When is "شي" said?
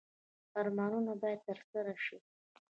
2.05-2.17